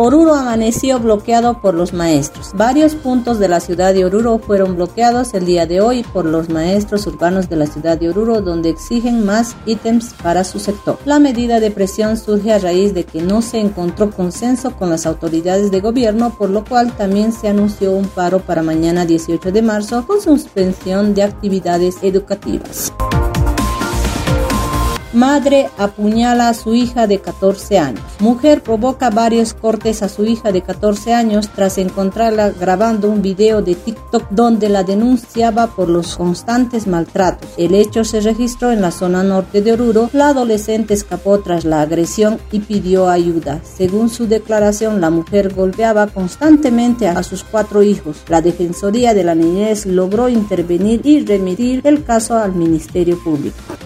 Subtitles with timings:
[0.00, 2.52] Oruro amaneció bloqueado por los maestros.
[2.54, 6.48] Varios puntos de la ciudad de Oruro fueron bloqueados el día de hoy por los
[6.50, 11.00] maestros urbanos de la ciudad de Oruro, donde exigen más ítems para su sector.
[11.04, 15.04] La medida de presión surge a raíz de que no se encontró consenso con las
[15.04, 19.62] autoridades de gobierno, por lo cual también se anunció un paro para mañana 18 de
[19.62, 22.92] marzo con suspensión de actividades educativas.
[25.14, 28.04] Madre apuñala a su hija de 14 años.
[28.20, 33.62] Mujer provoca varios cortes a su hija de 14 años tras encontrarla grabando un video
[33.62, 37.48] de TikTok donde la denunciaba por los constantes maltratos.
[37.56, 40.10] El hecho se registró en la zona norte de Oruro.
[40.12, 43.62] La adolescente escapó tras la agresión y pidió ayuda.
[43.64, 48.18] Según su declaración, la mujer golpeaba constantemente a sus cuatro hijos.
[48.28, 53.77] La Defensoría de la Niñez logró intervenir y remitir el caso al Ministerio Público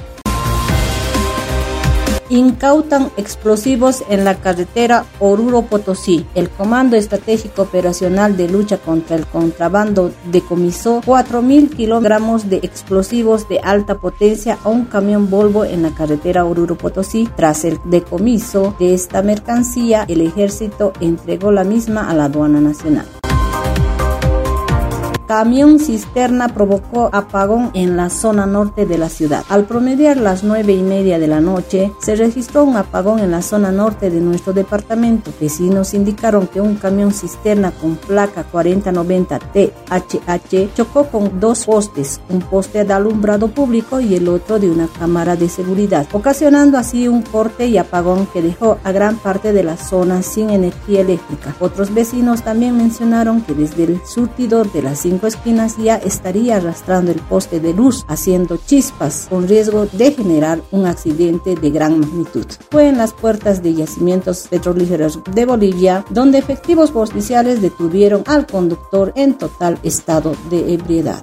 [2.37, 6.27] incautan explosivos en la carretera Oruro-Potosí.
[6.35, 13.61] El Comando Estratégico Operacional de Lucha contra el Contrabando decomisó 4.000 kilogramos de explosivos de
[13.61, 17.29] alta potencia a un camión Volvo en la carretera Oruro-Potosí.
[17.37, 23.22] Tras el decomiso de esta mercancía, el ejército entregó la misma a la aduana nacional
[25.33, 29.43] camión cisterna provocó apagón en la zona norte de la ciudad.
[29.49, 33.41] Al promediar las nueve y media de la noche, se registró un apagón en la
[33.41, 35.33] zona norte de nuestro departamento.
[35.41, 42.41] Vecinos indicaron que un camión cisterna con placa 4090 THH chocó con dos postes, un
[42.41, 47.23] poste de alumbrado público y el otro de una cámara de seguridad, ocasionando así un
[47.23, 51.57] corte y apagón que dejó a gran parte de la zona sin energía eléctrica.
[51.59, 57.13] Otros vecinos también mencionaron que desde el surtidor de las cinco esquinas ya estaría arrastrando
[57.13, 62.47] el poste de luz, haciendo chispas, con riesgo de generar un accidente de gran magnitud.
[62.71, 69.13] Fue en las puertas de yacimientos petrolíferos de Bolivia donde efectivos policiales detuvieron al conductor
[69.15, 71.23] en total estado de ebriedad.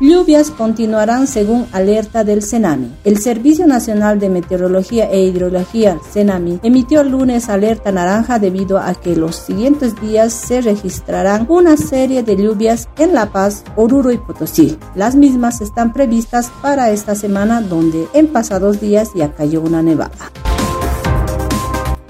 [0.00, 2.90] Lluvias continuarán según alerta del CENAMI.
[3.04, 8.94] El Servicio Nacional de Meteorología e Hidrología, CENAMI, emitió el lunes alerta naranja debido a
[8.94, 14.16] que los siguientes días se registrarán una serie de lluvias en La Paz, Oruro y
[14.16, 14.78] Potosí.
[14.94, 20.32] Las mismas están previstas para esta semana donde en pasados días ya cayó una nevada.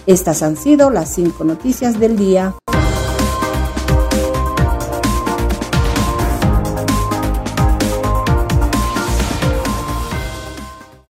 [0.06, 2.54] Estas han sido las cinco noticias del día.